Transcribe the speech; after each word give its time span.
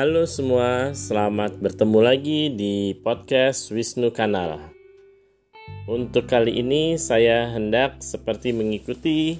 Halo 0.00 0.24
semua, 0.24 0.96
selamat 0.96 1.60
bertemu 1.60 2.00
lagi 2.00 2.48
di 2.48 2.96
podcast 3.04 3.68
Wisnu 3.68 4.08
Kanal. 4.16 4.72
Untuk 5.84 6.24
kali 6.24 6.56
ini 6.56 6.96
saya 6.96 7.52
hendak 7.52 8.00
seperti 8.00 8.56
mengikuti 8.56 9.36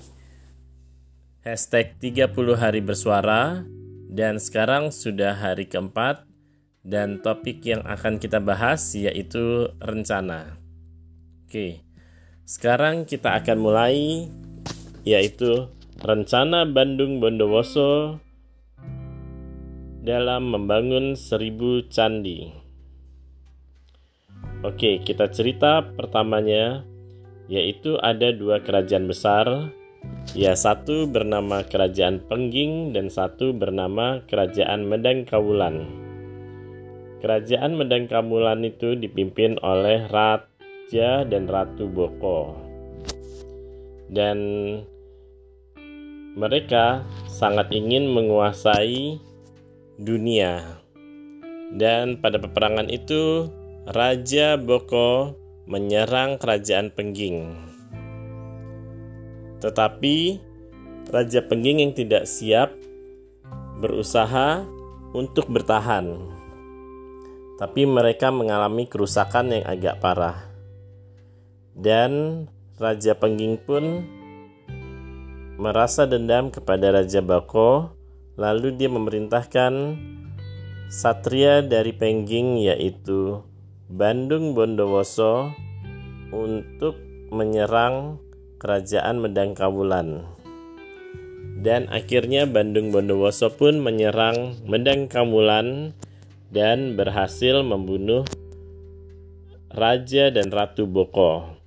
hashtag 1.41 1.97
30 1.97 2.37
hari 2.61 2.85
bersuara 2.85 3.65
dan 4.13 4.37
sekarang 4.37 4.93
sudah 4.93 5.33
hari 5.33 5.65
keempat 5.65 6.29
dan 6.85 7.25
topik 7.25 7.65
yang 7.65 7.81
akan 7.81 8.21
kita 8.21 8.37
bahas 8.37 8.93
yaitu 8.93 9.73
rencana. 9.81 10.61
Oke, 11.49 11.81
sekarang 12.45 13.09
kita 13.09 13.33
akan 13.33 13.57
mulai 13.65 14.29
yaitu 15.09 15.73
rencana 16.05 16.69
Bandung 16.69 17.17
Bondowoso 17.17 18.21
dalam 20.01 20.49
membangun 20.49 21.13
seribu 21.13 21.85
candi. 21.93 22.49
Oke, 24.65 25.01
kita 25.05 25.29
cerita 25.29 25.85
pertamanya, 25.85 26.85
yaitu 27.53 28.01
ada 28.01 28.33
dua 28.33 28.65
kerajaan 28.65 29.09
besar. 29.09 29.73
Ya, 30.33 30.57
satu 30.57 31.05
bernama 31.05 31.61
Kerajaan 31.69 32.25
Pengging 32.25 32.97
dan 32.97 33.13
satu 33.13 33.53
bernama 33.53 34.25
Kerajaan 34.25 34.89
Medang 34.89 35.29
Kawulan. 35.29 35.85
Kerajaan 37.21 37.77
Medang 37.77 38.09
Kawulan 38.09 38.65
itu 38.65 38.97
dipimpin 38.97 39.61
oleh 39.61 40.09
Raja 40.09 41.29
dan 41.29 41.45
Ratu 41.45 41.85
Boko. 41.93 42.57
Dan 44.09 44.41
mereka 46.33 47.05
sangat 47.29 47.69
ingin 47.77 48.09
menguasai 48.09 49.30
dunia. 50.01 50.81
Dan 51.77 52.19
pada 52.19 52.41
peperangan 52.41 52.89
itu, 52.89 53.53
Raja 53.85 54.57
Boko 54.57 55.37
menyerang 55.69 56.41
kerajaan 56.41 56.89
Pengging. 56.91 57.53
Tetapi 59.61 60.17
Raja 61.13 61.41
Pengging 61.45 61.85
yang 61.85 61.93
tidak 61.93 62.25
siap 62.25 62.73
berusaha 63.79 64.65
untuk 65.13 65.53
bertahan. 65.53 66.17
Tapi 67.61 67.85
mereka 67.85 68.33
mengalami 68.33 68.89
kerusakan 68.89 69.53
yang 69.53 69.65
agak 69.69 70.01
parah. 70.01 70.49
Dan 71.77 72.45
Raja 72.81 73.13
Pengging 73.13 73.61
pun 73.61 74.01
merasa 75.61 76.09
dendam 76.09 76.49
kepada 76.49 76.89
Raja 76.89 77.21
Boko 77.21 78.00
Lalu 78.41 78.81
dia 78.81 78.89
memerintahkan 78.89 80.01
satria 80.89 81.61
dari 81.61 81.93
Pengging 81.93 82.65
yaitu 82.65 83.45
Bandung 83.93 84.57
Bondowoso 84.57 85.53
untuk 86.33 86.97
menyerang 87.29 88.17
kerajaan 88.57 89.21
Medang 89.21 89.53
Kawulan. 89.53 90.25
Dan 91.61 91.93
akhirnya 91.93 92.49
Bandung 92.49 92.89
Bondowoso 92.89 93.53
pun 93.53 93.77
menyerang 93.77 94.57
Medang 94.65 95.13
Kawulan 95.13 95.93
dan 96.49 96.97
berhasil 96.97 97.61
membunuh 97.61 98.25
Raja 99.69 100.33
dan 100.33 100.49
Ratu 100.49 100.89
Boko. 100.89 101.61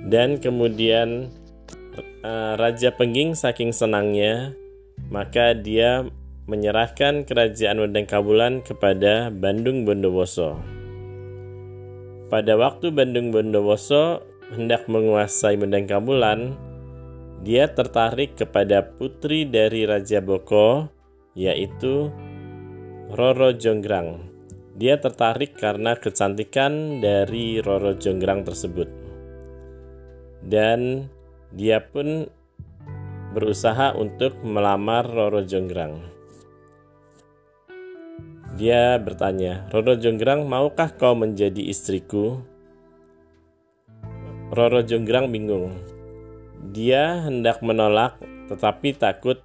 Dan 0.00 0.40
kemudian 0.40 1.28
eh, 2.24 2.52
Raja 2.56 2.90
Pengging 2.96 3.36
saking 3.36 3.76
senangnya 3.76 4.56
maka 5.10 5.52
dia 5.58 6.06
menyerahkan 6.46 7.26
kerajaan 7.26 7.82
Wendeng 7.82 8.06
Kabulan 8.06 8.62
kepada 8.62 9.28
Bandung 9.30 9.82
Bondowoso. 9.82 10.58
Pada 12.30 12.54
waktu 12.54 12.94
Bandung 12.94 13.34
Bondowoso 13.34 14.22
hendak 14.54 14.86
menguasai 14.86 15.58
Wendeng 15.58 15.90
Kabulan, 15.90 16.54
dia 17.42 17.70
tertarik 17.70 18.38
kepada 18.38 18.86
putri 18.86 19.46
dari 19.46 19.82
Raja 19.82 20.22
Boko, 20.22 20.86
yaitu 21.34 22.10
Roro 23.10 23.50
Jonggrang. 23.50 24.30
Dia 24.78 24.96
tertarik 25.02 25.58
karena 25.58 25.98
kecantikan 25.98 27.02
dari 27.02 27.58
Roro 27.58 27.98
Jonggrang 27.98 28.46
tersebut. 28.46 28.88
Dan 30.40 31.10
dia 31.50 31.82
pun 31.82 32.30
berusaha 33.30 33.94
untuk 33.94 34.42
melamar 34.42 35.06
Roro 35.06 35.46
Jonggrang. 35.46 36.02
Dia 38.58 38.98
bertanya, 38.98 39.70
Roro 39.70 39.94
Jonggrang, 39.94 40.50
maukah 40.50 40.90
kau 40.90 41.14
menjadi 41.14 41.62
istriku? 41.70 42.42
Roro 44.50 44.82
Jonggrang 44.82 45.30
bingung. 45.30 45.78
Dia 46.74 47.22
hendak 47.22 47.62
menolak, 47.62 48.18
tetapi 48.50 48.98
takut 48.98 49.38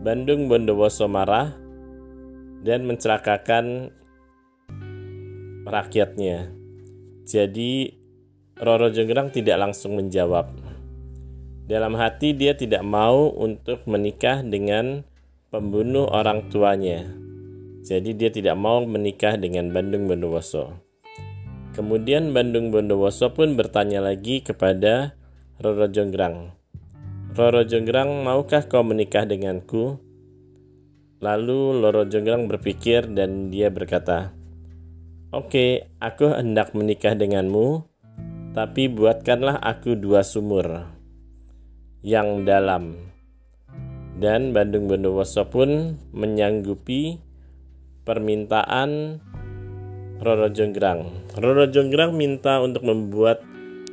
Bandung 0.00 0.48
Bondowoso 0.48 1.04
marah 1.04 1.52
dan 2.64 2.88
mencelakakan 2.88 3.92
rakyatnya. 5.68 6.48
Jadi 7.28 7.92
Roro 8.56 8.88
Jonggrang 8.88 9.28
tidak 9.28 9.60
langsung 9.60 10.00
menjawab. 10.00 10.69
Dalam 11.70 11.94
hati 11.94 12.34
dia 12.34 12.58
tidak 12.58 12.82
mau 12.82 13.30
untuk 13.30 13.86
menikah 13.86 14.42
dengan 14.42 15.06
pembunuh 15.54 16.10
orang 16.10 16.50
tuanya. 16.50 17.06
Jadi 17.86 18.10
dia 18.18 18.26
tidak 18.34 18.58
mau 18.58 18.82
menikah 18.82 19.38
dengan 19.38 19.70
Bandung 19.70 20.10
Bondowoso. 20.10 20.82
Kemudian 21.70 22.34
Bandung 22.34 22.74
Bondowoso 22.74 23.30
pun 23.30 23.54
bertanya 23.54 24.02
lagi 24.02 24.42
kepada 24.42 25.14
Roro 25.62 25.86
Jonggrang. 25.86 26.50
Roro 27.38 27.62
Jonggrang, 27.62 28.26
maukah 28.26 28.66
kau 28.66 28.82
menikah 28.82 29.22
denganku? 29.22 30.02
Lalu 31.22 31.86
Roro 31.86 32.02
Jonggrang 32.02 32.50
berpikir 32.50 33.06
dan 33.14 33.54
dia 33.54 33.70
berkata, 33.70 34.34
Oke, 35.30 35.86
aku 36.02 36.34
hendak 36.34 36.74
menikah 36.74 37.14
denganmu, 37.14 37.86
tapi 38.58 38.90
buatkanlah 38.90 39.62
aku 39.62 39.94
dua 39.94 40.26
sumur 40.26 40.98
yang 42.00 42.48
dalam. 42.48 42.96
Dan 44.20 44.52
Bandung 44.52 44.88
Bondowoso 44.88 45.48
pun 45.48 45.96
menyanggupi 46.12 47.20
permintaan 48.04 49.20
Roro 50.20 50.52
Jonggrang. 50.52 51.32
Roro 51.40 51.64
Jonggrang 51.64 52.12
minta 52.12 52.60
untuk 52.60 52.84
membuat 52.84 53.40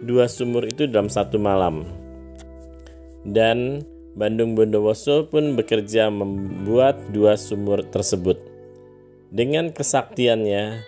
dua 0.03 0.27
sumur 0.27 0.67
itu 0.67 0.83
dalam 0.83 1.07
satu 1.07 1.39
malam. 1.39 1.87
Dan 3.23 3.87
Bandung 4.17 4.57
Bondowoso 4.57 5.31
pun 5.31 5.55
bekerja 5.55 6.11
membuat 6.11 6.99
dua 7.15 7.39
sumur 7.39 7.85
tersebut. 7.87 8.35
Dengan 9.31 9.71
kesaktiannya, 9.71 10.83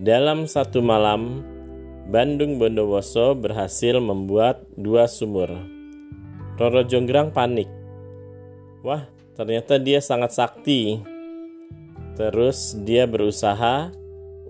dalam 0.00 0.44
satu 0.48 0.84
malam, 0.84 1.44
Bandung 2.10 2.60
Bondowoso 2.60 3.38
berhasil 3.38 3.96
membuat 4.02 4.66
dua 4.76 5.08
sumur. 5.08 5.81
Roro 6.60 6.84
Jonggrang 6.84 7.32
panik. 7.32 7.66
Wah, 8.84 9.08
ternyata 9.32 9.80
dia 9.80 10.04
sangat 10.04 10.36
sakti. 10.36 11.00
Terus 12.12 12.76
dia 12.84 13.08
berusaha 13.08 13.88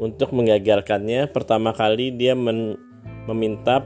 untuk 0.02 0.34
menggagalkannya. 0.34 1.30
Pertama 1.30 1.70
kali 1.70 2.10
dia 2.10 2.34
meminta 2.34 3.78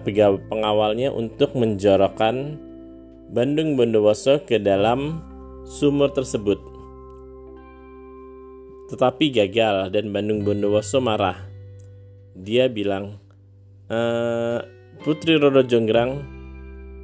pengawalnya 0.48 1.12
untuk 1.12 1.52
menjorokkan 1.52 2.56
Bandung 3.28 3.76
Bondowoso 3.76 4.40
ke 4.48 4.56
dalam 4.56 5.20
sumur 5.69 6.08
tersebut. 6.16 6.56
Tetapi 8.86 9.34
gagal 9.34 9.92
dan 9.92 10.08
Bandung 10.14 10.40
Bondowoso 10.46 11.04
marah. 11.04 11.36
Dia 12.32 12.70
bilang, 12.70 13.19
e, 13.90 13.98
Putri 15.02 15.36
Roro 15.36 15.66
Jonggrang 15.66 16.35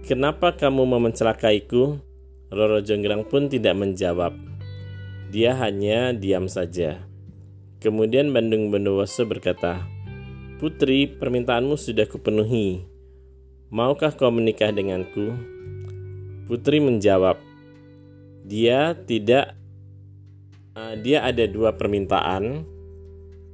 Kenapa 0.03 0.51
kamu 0.59 0.83
mau 0.83 0.99
mencelakaiku? 0.99 1.95
Roro 2.51 2.83
Jonggrang 2.83 3.23
pun 3.23 3.47
tidak 3.47 3.79
menjawab. 3.79 4.35
Dia 5.31 5.55
hanya 5.63 6.11
diam 6.11 6.51
saja. 6.51 7.07
Kemudian 7.79 8.35
Bandung 8.35 8.75
Bondowoso 8.75 9.23
berkata, 9.31 9.87
Putri, 10.59 11.07
permintaanmu 11.07 11.79
sudah 11.79 12.11
kupenuhi. 12.11 12.83
Maukah 13.71 14.11
kau 14.11 14.35
menikah 14.35 14.75
denganku? 14.75 15.39
Putri 16.51 16.83
menjawab, 16.83 17.39
dia 18.43 18.99
tidak 19.07 19.55
uh, 20.75 20.99
dia 20.99 21.23
ada 21.23 21.47
dua 21.47 21.79
permintaan 21.79 22.67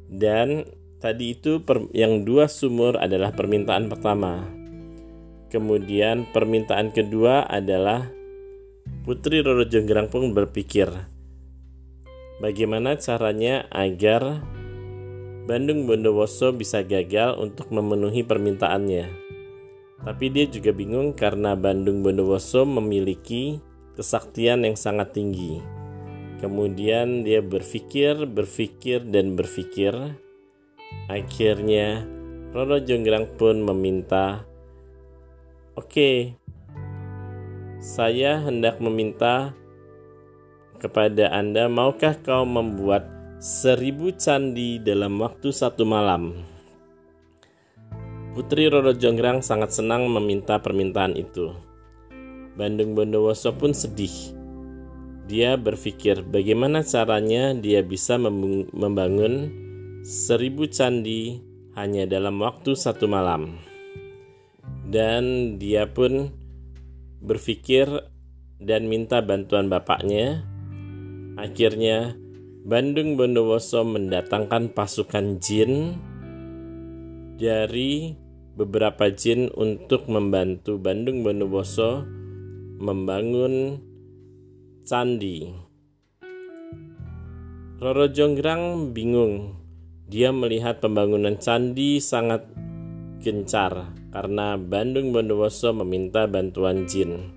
dan 0.08 0.64
tadi 0.96 1.36
itu 1.36 1.60
per, 1.60 1.92
yang 1.92 2.24
dua 2.24 2.48
sumur 2.48 2.96
adalah 2.96 3.36
permintaan 3.36 3.92
pertama 3.92 4.57
Kemudian 5.48 6.28
permintaan 6.28 6.92
kedua 6.92 7.48
adalah 7.48 8.12
Putri 9.04 9.40
Roro 9.40 9.64
Jonggrang 9.64 10.12
pun 10.12 10.36
berpikir, 10.36 10.92
bagaimana 12.40 13.00
caranya 13.00 13.64
agar 13.72 14.44
Bandung 15.48 15.88
Bondowoso 15.88 16.52
bisa 16.52 16.84
gagal 16.84 17.40
untuk 17.40 17.72
memenuhi 17.72 18.20
permintaannya. 18.20 19.08
Tapi 20.04 20.26
dia 20.28 20.44
juga 20.44 20.76
bingung 20.76 21.16
karena 21.16 21.56
Bandung 21.56 22.04
Bondowoso 22.04 22.68
memiliki 22.68 23.56
kesaktian 23.96 24.68
yang 24.68 24.76
sangat 24.76 25.16
tinggi. 25.16 25.64
Kemudian 26.38 27.24
dia 27.24 27.40
berpikir, 27.40 28.28
berpikir, 28.28 29.02
dan 29.08 29.34
berpikir. 29.34 29.96
Akhirnya 31.08 32.04
Roro 32.54 32.80
Jonggrang 32.80 33.36
pun 33.36 33.64
meminta, 33.64 34.47
"Oke, 35.78 36.34
saya 37.78 38.42
hendak 38.42 38.82
meminta 38.82 39.54
kepada 40.82 41.30
Anda, 41.30 41.70
maukah 41.70 42.18
kau 42.18 42.42
membuat 42.42 43.06
seribu 43.38 44.10
candi 44.18 44.82
dalam 44.82 45.22
waktu 45.22 45.54
satu 45.54 45.86
malam? 45.86 46.42
Putri 48.34 48.66
Roro 48.66 48.90
Jonggrang 48.90 49.38
sangat 49.38 49.70
senang 49.70 50.10
meminta 50.10 50.58
permintaan 50.58 51.14
itu. 51.14 51.54
Bandung 52.58 52.98
Bondowoso 52.98 53.54
pun 53.54 53.70
sedih. 53.70 54.34
Dia 55.30 55.54
berpikir 55.54 56.26
bagaimana 56.26 56.82
caranya 56.82 57.54
dia 57.54 57.86
bisa 57.86 58.18
membangun 58.18 59.54
seribu 60.02 60.66
candi 60.66 61.38
hanya 61.78 62.02
dalam 62.10 62.42
waktu 62.42 62.74
satu 62.74 63.06
malam. 63.06 63.67
Dan 64.88 65.56
dia 65.60 65.84
pun 65.92 66.32
berpikir 67.20 67.88
dan 68.58 68.88
minta 68.88 69.20
bantuan 69.20 69.68
bapaknya 69.68 70.48
Akhirnya, 71.38 72.18
Bandung 72.66 73.14
Bondowoso 73.14 73.86
mendatangkan 73.86 74.74
pasukan 74.74 75.38
jin 75.38 75.94
dari 77.38 78.18
beberapa 78.58 79.06
jin 79.14 79.46
untuk 79.54 80.10
membantu 80.10 80.82
Bandung 80.82 81.22
Bondowoso 81.22 82.02
membangun 82.82 83.78
candi. 84.82 85.46
Roro 87.78 88.10
Jonggrang 88.10 88.90
bingung. 88.90 89.54
Dia 90.10 90.34
melihat 90.34 90.82
pembangunan 90.82 91.38
candi 91.38 92.02
sangat 92.02 92.50
gencar 93.18 93.92
karena 94.14 94.54
Bandung 94.56 95.10
Bondowoso 95.10 95.74
meminta 95.74 96.24
bantuan 96.30 96.86
jin. 96.86 97.34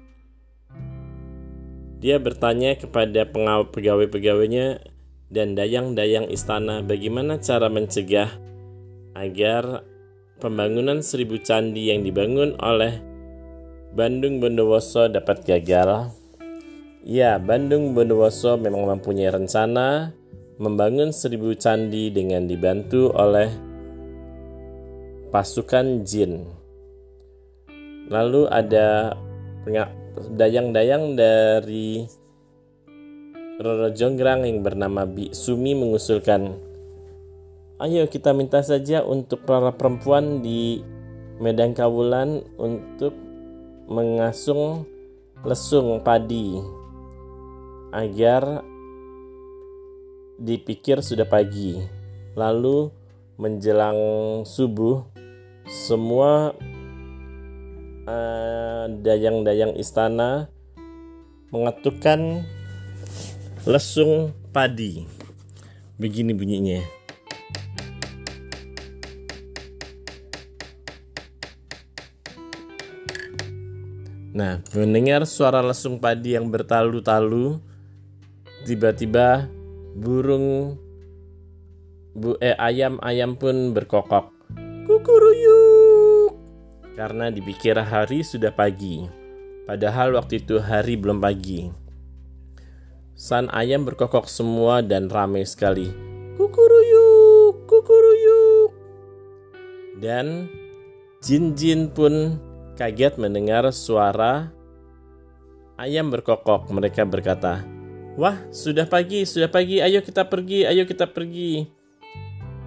Dia 2.01 2.17
bertanya 2.17 2.73
kepada 2.77 3.29
pegawai-pegawainya 3.69 4.81
dan 5.29 5.53
dayang-dayang 5.53 6.27
istana 6.33 6.81
bagaimana 6.81 7.37
cara 7.37 7.69
mencegah 7.69 8.29
agar 9.13 9.85
pembangunan 10.41 11.05
seribu 11.05 11.37
candi 11.37 11.93
yang 11.93 12.01
dibangun 12.01 12.57
oleh 12.57 12.97
Bandung 13.93 14.41
Bondowoso 14.41 15.11
dapat 15.11 15.45
gagal. 15.45 16.09
Ya, 17.05 17.37
Bandung 17.37 17.93
Bondowoso 17.93 18.57
memang 18.57 18.87
mempunyai 18.87 19.29
rencana 19.29 20.15
membangun 20.61 21.09
seribu 21.09 21.53
candi 21.57 22.13
dengan 22.13 22.45
dibantu 22.45 23.09
oleh 23.13 23.70
pasukan 25.31 26.03
jin. 26.03 26.43
Lalu 28.11 28.51
ada 28.51 29.15
dayang-dayang 30.35 31.15
dari 31.15 32.03
Roro 33.63 33.87
Jonggrang 33.95 34.43
yang 34.43 34.59
bernama 34.59 35.07
Bi 35.07 35.31
Sumi 35.31 35.71
mengusulkan, 35.71 36.51
ayo 37.79 38.03
kita 38.11 38.35
minta 38.35 38.59
saja 38.59 39.07
untuk 39.07 39.47
para 39.47 39.71
perempuan 39.71 40.43
di 40.43 40.83
Medan 41.39 41.71
Kawulan 41.71 42.43
untuk 42.59 43.15
mengasung 43.87 44.83
lesung 45.47 46.03
padi 46.03 46.59
agar 47.95 48.67
dipikir 50.41 50.99
sudah 50.99 51.29
pagi. 51.29 51.79
Lalu 52.35 52.91
menjelang 53.39 53.99
subuh 54.45 55.20
semua 55.69 56.53
Eh, 58.01 58.85
dayang-dayang 59.05 59.77
istana 59.77 60.49
mengetukkan 61.53 62.41
lesung 63.69 64.33
padi. 64.49 65.05
Begini 66.01 66.33
bunyinya. 66.33 66.81
Nah, 74.33 74.65
mendengar 74.73 75.29
suara 75.29 75.61
lesung 75.61 76.01
padi 76.01 76.33
yang 76.33 76.49
bertalu-talu, 76.49 77.61
tiba-tiba 78.65 79.45
burung 79.93 80.73
bu 82.17 82.33
eh 82.41 82.57
ayam-ayam 82.57 83.37
pun 83.37 83.77
berkokok. 83.77 84.40
Kukuruyuk 84.91 86.35
karena 86.99 87.31
dipikir 87.31 87.79
hari 87.79 88.27
sudah 88.27 88.51
pagi, 88.51 89.07
padahal 89.63 90.19
waktu 90.19 90.43
itu 90.43 90.59
hari 90.59 90.99
belum 90.99 91.23
pagi. 91.23 91.71
San 93.15 93.47
ayam 93.55 93.87
berkokok 93.87 94.27
semua 94.27 94.83
dan 94.83 95.07
ramai 95.07 95.47
sekali. 95.47 95.87
Kukuruyuk, 96.35 97.71
kukuruyuk. 97.71 98.71
Dan 100.03 100.51
jin-jin 101.23 101.87
pun 101.95 102.35
kaget 102.75 103.15
mendengar 103.15 103.71
suara 103.71 104.51
ayam 105.79 106.11
berkokok. 106.11 106.67
Mereka 106.67 107.07
berkata, 107.07 107.63
Wah, 108.19 108.35
sudah 108.51 108.83
pagi, 108.91 109.23
sudah 109.23 109.47
pagi, 109.47 109.79
ayo 109.79 110.03
kita 110.03 110.27
pergi, 110.27 110.67
ayo 110.67 110.83
kita 110.83 111.07
pergi. 111.07 111.63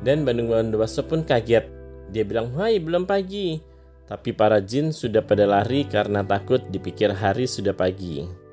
Dan 0.01 0.25
Bandung 0.25 0.49
Bondowoso 0.49 1.05
pun 1.05 1.21
kaget. 1.21 1.74
Dia 2.13 2.25
bilang, 2.27 2.53
Hai, 2.57 2.81
belum 2.83 3.09
pagi. 3.09 3.61
Tapi 4.05 4.37
para 4.37 4.61
jin 4.61 4.93
sudah 4.93 5.25
pada 5.25 5.49
lari 5.49 5.89
karena 5.89 6.21
takut 6.21 6.61
dipikir 6.69 7.09
hari 7.09 7.49
sudah 7.49 7.73
pagi. 7.73 8.45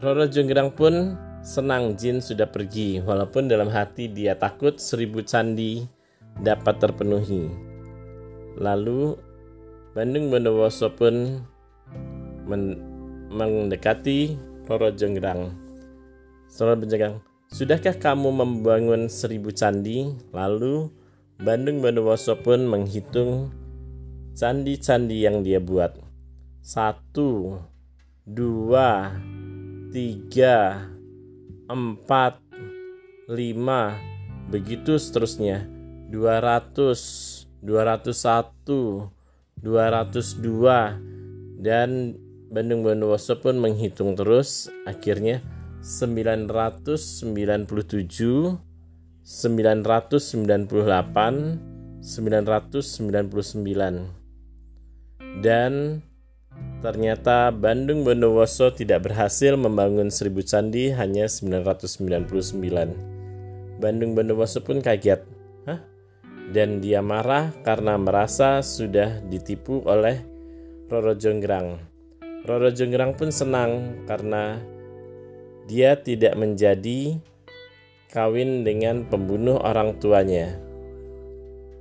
Roro 0.00 0.26
Jonggrang 0.26 0.72
pun 0.74 1.14
senang 1.44 1.94
jin 1.94 2.18
sudah 2.18 2.48
pergi, 2.48 2.98
walaupun 3.04 3.46
dalam 3.46 3.70
hati 3.70 4.10
dia 4.10 4.34
takut 4.34 4.80
seribu 4.80 5.20
candi 5.22 5.86
dapat 6.40 6.80
terpenuhi. 6.80 7.52
Lalu 8.56 9.14
Bandung 9.92 10.32
Bondowoso 10.32 10.88
pun 10.96 11.44
men 12.48 12.80
mendekati 13.30 14.34
Roro 14.66 14.88
Jonggrang. 14.90 15.52
Roro 16.56 16.74
Jonggrang, 16.80 17.20
sudahkah 17.52 17.94
kamu 18.00 18.32
membangun 18.32 19.06
seribu 19.06 19.52
candi? 19.52 20.16
Lalu 20.32 20.88
Bandung 21.40 21.80
Bondowoso 21.80 22.36
pun 22.40 22.68
menghitung 22.68 23.54
candi-candi 24.36 25.24
yang 25.24 25.40
dia 25.40 25.60
buat. 25.60 25.96
Satu, 26.60 27.58
dua, 28.28 29.16
tiga, 29.92 30.88
empat, 31.68 32.36
lima, 33.32 33.96
begitu 34.52 35.00
seterusnya. 35.00 35.64
Dua 36.12 36.44
ratus, 36.44 37.00
dua 37.64 37.88
ratus 37.88 38.28
satu, 38.28 39.08
dua 39.56 39.88
ratus 39.88 40.36
dua, 40.36 41.00
dan 41.56 42.18
Bandung 42.52 42.84
Bondowoso 42.84 43.40
pun 43.40 43.56
menghitung 43.56 44.12
terus. 44.12 44.68
Akhirnya 44.84 45.40
sembilan 45.80 46.44
ratus 49.22 49.30
sembilan 49.30 49.82
puluh 49.82 49.86
tujuh, 49.86 49.86
sembilan 49.86 49.86
ratus 49.86 50.22
sembilan 50.26 50.66
puluh 50.66 50.84
delapan, 50.84 51.34
sembilan 52.02 52.42
ratus 52.42 52.86
sembilan 52.98 53.24
puluh 53.30 53.46
sembilan 53.46 54.22
dan 55.40 56.02
ternyata 56.84 57.48
Bandung 57.54 58.04
Bondowoso 58.04 58.68
tidak 58.74 59.08
berhasil 59.08 59.56
membangun 59.56 60.12
seribu 60.12 60.44
candi 60.44 60.92
hanya 60.92 61.24
999. 61.24 63.80
Bandung 63.80 64.12
Bondowoso 64.12 64.60
pun 64.60 64.84
kaget. 64.84 65.24
Hah? 65.64 65.80
Dan 66.52 66.84
dia 66.84 67.00
marah 67.00 67.48
karena 67.64 67.96
merasa 67.96 68.60
sudah 68.60 69.24
ditipu 69.24 69.80
oleh 69.88 70.20
Roro 70.92 71.16
Jonggrang. 71.16 71.80
Roro 72.44 72.68
Jonggrang 72.68 73.16
pun 73.16 73.32
senang 73.32 74.04
karena 74.04 74.60
dia 75.64 75.96
tidak 75.96 76.36
menjadi 76.36 77.16
kawin 78.12 78.60
dengan 78.60 79.08
pembunuh 79.08 79.56
orang 79.64 79.96
tuanya. 79.96 80.60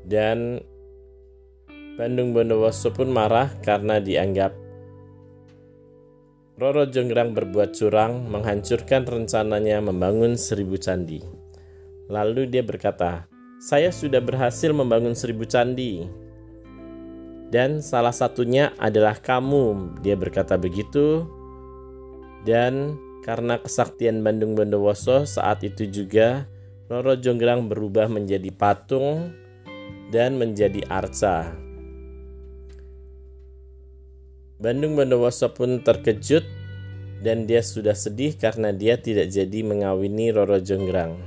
Dan 0.07 0.63
Bandung 2.00 2.31
Bondowoso 2.31 2.89
pun 2.95 3.11
marah 3.11 3.51
karena 3.59 4.00
dianggap 4.00 4.55
Roro 6.61 6.85
Jonggrang 6.85 7.33
berbuat 7.33 7.73
curang, 7.73 8.29
menghancurkan 8.29 9.03
rencananya 9.03 9.81
membangun 9.81 10.38
seribu 10.38 10.77
candi. 10.77 11.17
Lalu 12.05 12.53
dia 12.53 12.61
berkata, 12.61 13.25
"Saya 13.57 13.89
sudah 13.89 14.21
berhasil 14.21 14.69
membangun 14.69 15.17
seribu 15.17 15.41
candi, 15.50 16.05
dan 17.50 17.81
salah 17.81 18.13
satunya 18.13 18.77
adalah 18.77 19.17
kamu." 19.17 19.97
Dia 20.05 20.13
berkata 20.13 20.53
begitu, 20.53 21.25
dan 22.45 22.93
karena 23.21 23.61
kesaktian 23.61 24.25
Bandung 24.25 24.57
Bondowoso 24.57 25.29
saat 25.29 25.61
itu 25.61 25.85
juga 25.85 26.49
Roro 26.89 27.15
Jonggrang 27.15 27.69
berubah 27.71 28.09
menjadi 28.09 28.49
patung 28.51 29.31
dan 30.11 30.35
menjadi 30.35 30.83
arca. 30.91 31.53
Bandung 34.61 34.93
Bondowoso 34.97 35.53
pun 35.53 35.81
terkejut 35.81 36.43
dan 37.21 37.45
dia 37.45 37.61
sudah 37.61 37.93
sedih 37.93 38.35
karena 38.35 38.73
dia 38.73 38.97
tidak 38.97 39.29
jadi 39.29 39.61
mengawini 39.63 40.33
Roro 40.33 40.57
Jonggrang. 40.57 41.17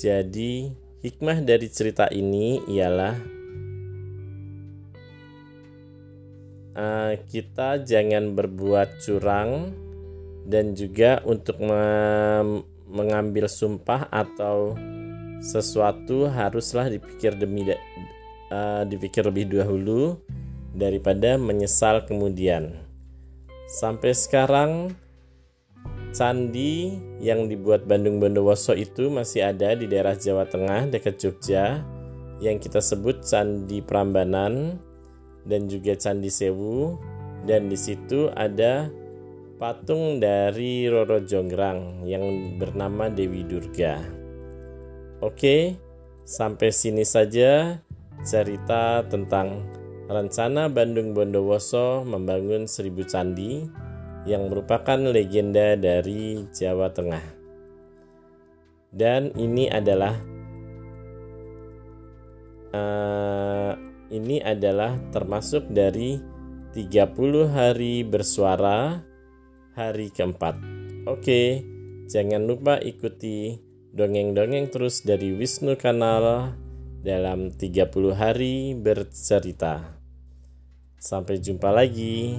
Jadi, 0.00 0.72
hikmah 1.04 1.44
dari 1.44 1.68
cerita 1.68 2.08
ini 2.08 2.64
ialah 2.72 3.39
uh, 6.80 7.12
kita 7.28 7.84
jangan 7.84 8.32
berbuat 8.32 9.04
curang 9.04 9.76
dan 10.48 10.72
juga 10.72 11.20
untuk 11.28 11.60
mengambil 12.88 13.46
sumpah 13.46 14.08
atau 14.08 14.74
sesuatu 15.40 16.28
haruslah 16.28 16.88
dipikir 16.88 17.36
demi 17.36 17.68
uh, 17.68 18.82
dipikir 18.88 19.24
lebih 19.28 19.52
dahulu 19.52 20.16
daripada 20.72 21.36
menyesal 21.36 22.04
kemudian. 22.08 22.76
Sampai 23.70 24.16
sekarang 24.16 24.90
candi 26.10 26.98
yang 27.22 27.46
dibuat 27.46 27.86
Bandung 27.86 28.18
Bondowoso 28.18 28.74
itu 28.74 29.06
masih 29.08 29.46
ada 29.46 29.78
di 29.78 29.86
daerah 29.86 30.18
Jawa 30.18 30.42
Tengah 30.50 30.90
dekat 30.90 31.22
Jogja 31.22 31.86
yang 32.42 32.58
kita 32.58 32.82
sebut 32.82 33.22
Candi 33.22 33.78
Prambanan 33.78 34.82
dan 35.44 35.68
juga 35.68 35.96
Candi 35.96 36.28
Sewu 36.28 36.96
dan 37.48 37.72
di 37.72 37.78
situ 37.78 38.28
ada 38.36 38.92
patung 39.60 40.20
dari 40.20 40.88
Roro 40.88 41.20
Jonggrang 41.20 42.08
yang 42.08 42.56
bernama 42.56 43.12
Dewi 43.12 43.44
Durga. 43.44 44.00
Oke, 45.20 45.76
sampai 46.24 46.72
sini 46.72 47.04
saja 47.04 47.76
cerita 48.24 49.04
tentang 49.04 49.68
rencana 50.08 50.72
Bandung 50.72 51.12
Bondowoso 51.12 52.08
membangun 52.08 52.64
seribu 52.64 53.04
candi 53.04 53.68
yang 54.24 54.48
merupakan 54.48 54.96
legenda 54.96 55.76
dari 55.76 56.44
Jawa 56.52 56.92
Tengah. 56.92 57.24
Dan 58.90 59.30
ini 59.38 59.70
adalah 59.70 60.18
uh, 62.74 63.49
ini 64.10 64.42
adalah 64.42 64.98
termasuk 65.14 65.70
dari 65.70 66.18
30 66.74 67.50
hari 67.50 68.02
bersuara 68.06 69.02
hari 69.74 70.10
keempat. 70.10 70.58
Oke, 71.06 71.64
jangan 72.06 72.46
lupa 72.46 72.78
ikuti 72.78 73.58
dongeng-dongeng 73.90 74.70
terus 74.70 75.02
dari 75.02 75.34
Wisnu 75.34 75.74
Kanal 75.74 76.54
dalam 77.02 77.50
30 77.50 78.14
hari 78.14 78.76
bercerita. 78.76 79.98
Sampai 81.00 81.40
jumpa 81.40 81.72
lagi. 81.72 82.36